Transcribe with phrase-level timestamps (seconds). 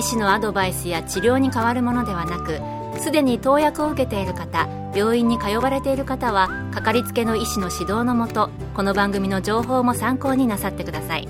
[0.00, 2.58] 医師のアドバイスや治療に変わるものではなく
[3.02, 11.28] すでに投薬を受けている方病院に通われている方はかかりつけの医師の指導のもとこの番組の情報も参考になさってください。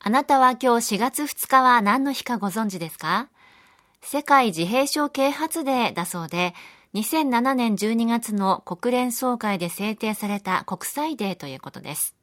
[0.00, 3.28] あなたは今日4月2日は何の日かご存知ですか？
[4.00, 6.54] 世界自閉症啓発デーだそうで
[6.94, 12.16] 2007年12月の国連総会で制定された国際デーということです。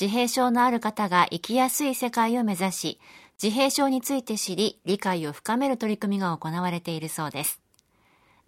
[0.00, 3.00] 自閉症のある方が生きやすい世界を目指し、
[3.40, 7.60] 自閉症について知り、理解を深める取り組みが行われているそうです。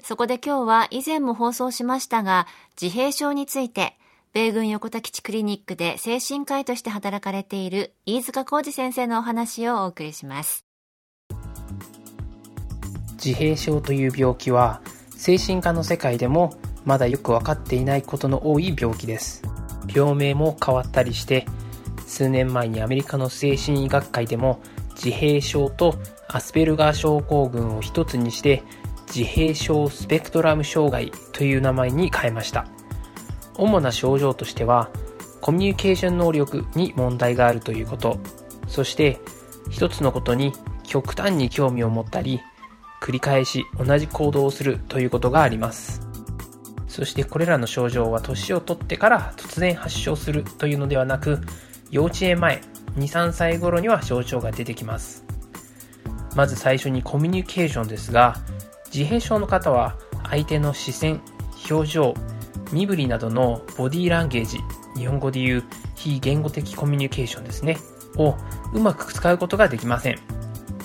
[0.03, 2.47] そこで今日は以前も放送しましたが、
[2.81, 3.97] 自閉症について、
[4.33, 10.67] 米軍横田基地クリニックで精神科医として働かれている飯塚浩二先生のお話をお送りします。
[13.25, 14.83] 自閉症という病気は、
[15.17, 19.43] 精神科の世界でもまだよくわかっていないことの多い病気です。
[19.93, 21.47] 病名も変わったりして
[22.07, 24.61] 数年前にアメリカの精神医学会でも
[24.95, 25.97] 自閉症と
[26.29, 28.63] アスペルガー症候群を一つにして
[29.15, 32.67] 自閉症スペクトラム障害という名前に変えました。
[33.57, 34.91] 主な症状としては
[35.41, 38.19] コミュニケーション能力に問題があるということ。
[38.69, 39.21] そして
[39.71, 42.41] 一つのことに極端に興味を持ったり
[43.01, 46.06] 繰り返し同じ行動をするということがあります。
[46.97, 51.41] そしてこれらの症状は年を取ってから突然発症するというのではなく、
[51.91, 52.63] 幼稚園前、
[52.97, 55.23] 2、3歳頃には症状が出てきます。
[56.35, 58.37] まず最初にコミュニケーションですが、
[58.87, 59.99] 自閉症の方は
[60.31, 61.21] 相手の視線、
[61.71, 62.15] 表情、
[62.73, 64.57] 身振りなどのボディーランゲージ、
[64.97, 65.65] 日本語で言う
[65.97, 67.77] 非言語的コミュニケーションですね、
[68.17, 68.37] を
[68.73, 70.19] うまく使うことができません。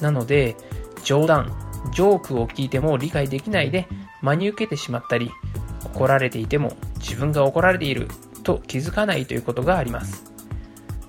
[0.02, 0.58] なので、
[1.06, 1.54] 冗談、
[1.94, 3.88] ジョークを聞いても理解できないで
[4.22, 5.32] 真に受けてしまったり、
[5.86, 8.08] 怒られていても自分が怒られている
[8.44, 10.32] と気づかないということがあります。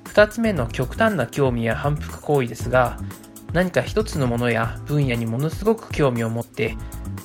[0.04, 2.98] 二つ目の極端な興味や反復行為ですが、
[3.52, 6.76] 何か一つのものや分野にものすごく興味を持って、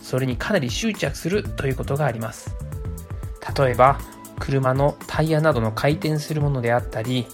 [0.02, 2.56] それにかなり執着するということがあります。
[3.58, 4.00] 例えば、
[4.40, 7.28] 車のタイヤなどの回転するものであったり、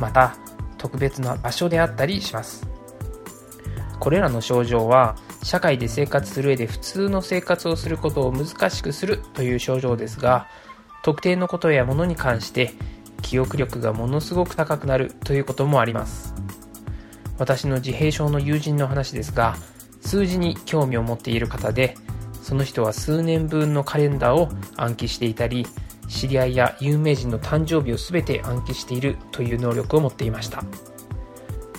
[0.00, 0.36] また
[0.78, 2.66] 特別な場所であったりします。
[3.98, 10.46] これらの症状は社会で生活する上で普通の生活をすることを難しくするという症状ですが、
[11.02, 12.72] 特定のことやものに関して
[13.22, 16.34] 記憶力がものすごく高くなるということもあります。
[17.38, 19.56] 私の自閉症の友人の話ですが、
[20.00, 21.96] 数字に興味を持っている方で、
[22.40, 25.66] その人は数年分のカレンダーを暗記していたり、
[26.08, 30.62] 知り合いや有名人の誕生日を全て暗記しているという能力を持っていました。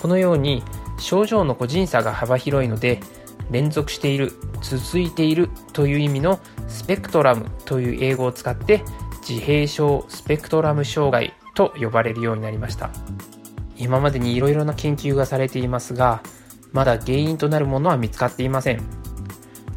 [0.00, 0.62] このように
[0.98, 3.00] 症状の個人差が幅広いので、
[3.50, 4.32] 連続している、
[4.62, 8.82] 続いているという意味のスペクトラムという英語を使って
[9.26, 12.90] 自閉症スペクトラム障害と呼ばれるようになりました。
[13.76, 16.22] 今までに色々な研究がされていますが、
[16.72, 18.82] まだ原因となるものは見つかっていません。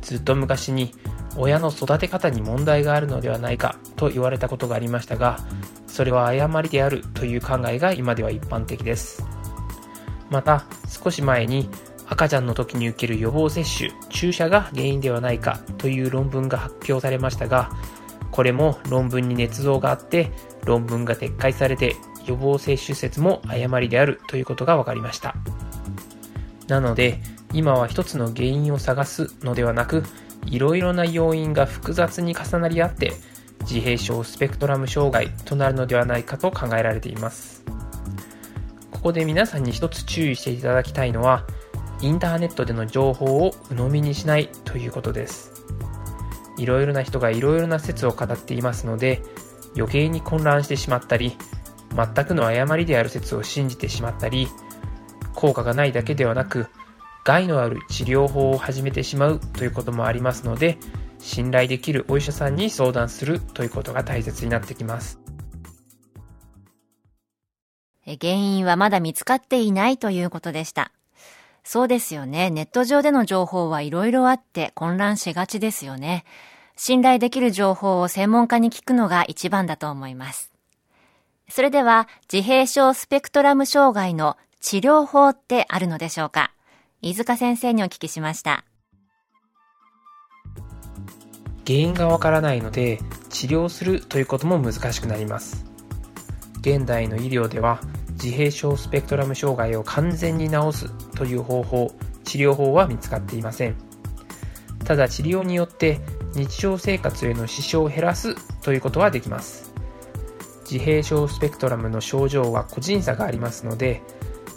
[0.02, 0.94] ずっと昔に
[1.36, 5.40] 親の育て方に問題があるのではないかと言われたことがありましたが、
[5.88, 9.24] それは誤りであるという考えが今では一般的です。
[10.30, 11.70] また、少し前に
[12.10, 17.72] 赤ちゃんの時に受ける予防接種、注射が原因ではないかという論文が発表されましたが、
[18.32, 20.32] これも論文に捏造があって、
[20.66, 25.36] 論文が撤回されて予防接種説も誤りであるということが分かりました。
[26.68, 27.20] なので、
[27.54, 30.04] 今は一つの原因を探すのではなく、
[30.46, 33.14] いろいろな要因が複雑に重なり合って、
[33.62, 37.64] 自閉症スペクトラム障害となるのではないかと考えられています。
[38.92, 41.46] ここで皆さんに一つ注意していただきたいのは、
[42.02, 45.52] インターネットでの情報を鵜呑みにしないということです。
[46.58, 49.22] いろいろな人がいろいろな説を語っていますので、
[49.76, 51.38] 余計に混乱してしまったり、
[51.96, 54.48] 全くの誤りである説を信じてしまったり、
[55.36, 56.68] 効果がないだけではなく、
[57.24, 60.78] 害のある治療法を始めてしまうということもありますので、
[61.20, 65.20] 信頼できるお医者さんに相談するということが大切になってきます。
[68.06, 70.92] 原因はまだ見つかっていないということでした。
[71.70, 72.50] そうですよね。
[72.50, 76.24] ネット上での情報はいろいろあって混乱しがちですよね。
[76.78, 80.54] 信頼できる情報を専門家に聞くのが一番だと思います。
[81.50, 86.54] それでは、自閉症スペクトラム障害の治療法ってあるのでしょうか？
[87.02, 88.64] 飯塚先生にお聞きしました
[91.66, 93.00] 原因がわからないので
[93.30, 95.66] 治療するということも難しくなります
[96.62, 97.82] 現代の医療では
[98.22, 101.94] 自閉症スペクトラム障害を完全に治すという方法
[102.24, 103.76] 治療法は見つかっていません。
[104.84, 106.00] ただ治療によって
[106.34, 109.72] 日常生活への支障を減らすということはできます。
[110.70, 114.02] 自閉症スペクトラムの症状は個人差がありますので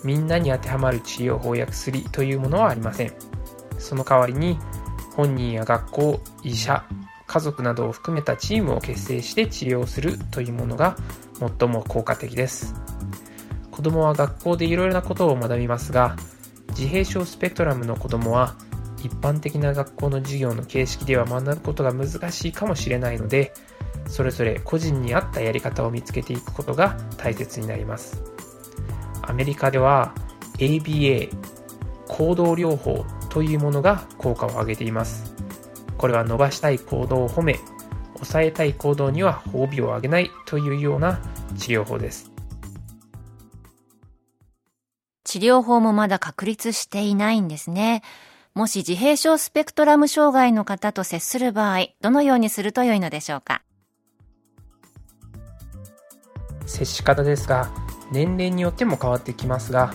[0.02, 3.12] みんなに当てはまる治療法や薬というものはありません。
[3.78, 4.58] その代わりに
[5.14, 6.84] 本人や学校医者
[7.26, 10.96] 家族などを含めたチームを結成して治療するというものが
[11.38, 12.74] 最も効果的です。
[13.80, 16.14] 子供は学校でいろいろなことを学びますが
[16.68, 18.54] 自閉症スペクトラムの子供は
[18.98, 23.54] 一般的な学校の授業の形式では学ぶことが難しいかもしれないので
[24.06, 28.22] それぞれ個人に合ったやり方を見つけていくことが大切になります。
[29.22, 30.14] アメリカでは
[30.58, 31.30] ABA
[32.06, 35.34] 行動療法というものが効果を上げています。
[35.96, 37.58] これは伸ばしたい行動を褒め
[38.16, 41.22] 抑えたい行動には褒美をあげないというような
[41.56, 42.29] 治療法です。
[45.30, 48.02] 治療法もまだ確立していないんですね。
[48.52, 53.62] もし自閉症スペクトラム障害の方と接する場合どのようにすると良いのでしょうか？
[56.66, 57.70] 接し方ですが
[58.10, 59.94] 年齢によっても変わってきますが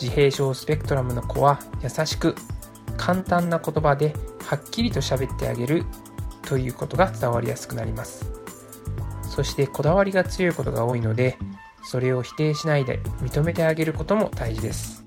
[0.00, 2.36] 自閉症スペクトラムの子は優しく
[2.96, 4.14] 簡単な言葉で
[4.46, 5.84] はっきりと喋ってあげる
[6.42, 8.24] ということが伝わりやすくなります。
[9.22, 11.38] そしてこだわりが強いことが多いので
[11.82, 15.04] それを否定しないで認めてあげることも大事です。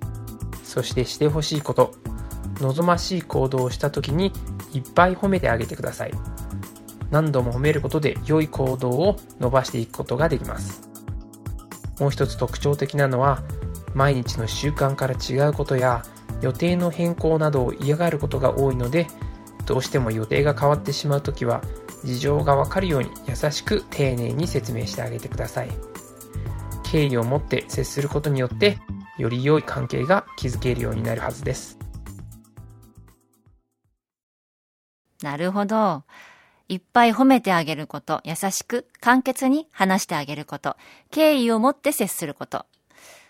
[0.64, 1.94] そしてしてほしいこと
[2.60, 4.31] 望ましい行動をした時に
[4.74, 6.12] いっぱい褒めてあげてください。
[7.12, 10.81] 何度も褒めることで良い行動を伸ばしていくことができます。
[12.00, 13.44] もう一つ特徴的なのは
[13.94, 16.04] 毎日の習慣から違うことや
[16.42, 19.08] 予定の変更などを嫌がることが多いので
[19.66, 21.62] どうしても予定が変わってしまう時は
[22.04, 25.93] 事情がわかるように優しく丁寧に説明してあげてください。
[26.94, 28.78] 敬意を持って接することによって
[29.18, 31.80] より良い関係が築けるようになるはずです
[35.24, 36.04] なるほど。
[36.68, 40.75] いっぱい褒めてあげること、優しく、簡潔に話してあげること、
[41.12, 42.66] 敬意を持って接すること。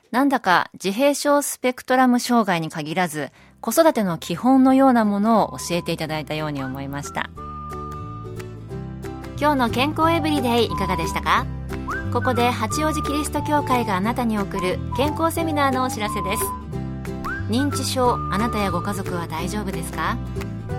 [0.09, 3.29] なんだか自閉症スペクトラム障害に限らず、
[3.61, 7.29] 子育ての基本のようなものを教えていただいたように思いました。
[9.39, 11.62] 今日の健康エブリデイいかがでしたか？
[12.13, 16.43] ここで八王子キリスト教会があなたに送る健康セミナーのお知らせです。
[17.49, 20.15] 認知症、あなたやご家族は大丈夫ですか？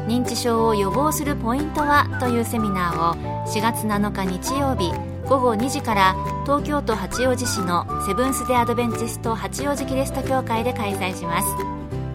[0.06, 2.06] 認知症を予防するポイントは？
[2.20, 3.14] というセミナーを
[3.48, 4.92] 4月7日日曜日
[5.28, 6.14] 午後2時から
[6.44, 11.48] 東京都八王子市のセブンス・デ・アドベンチスト八王子キリスト教会で開催します。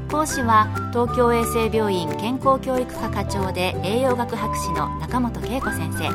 [0.10, 6.10] 講師は東京衛生病院健康教育科課長で栄養学博士の中本恵子先生。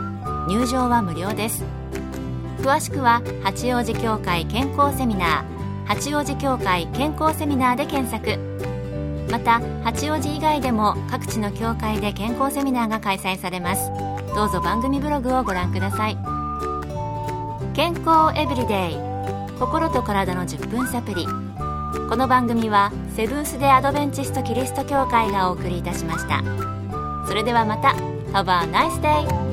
[0.48, 1.62] 入場は無料です。
[2.64, 8.38] 詳しくは八王子教会健康セミナー八王子教会健康セミナーで検索。
[9.30, 13.90] また八王子以外でも各地の教会で健康セミナーが開催されます。
[14.34, 16.16] どうぞ番組ブログをご覧ください。
[17.74, 18.98] 健康エブリデイ
[19.60, 21.26] 心と体の10分サプリ。
[22.08, 26.42] この番組はセブンス・デ・アドベンチスト・キリスト教会がお送りいたしました。
[27.28, 27.94] それではまた。
[28.32, 29.43] Have a nice day!